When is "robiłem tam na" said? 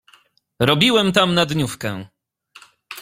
0.59-1.45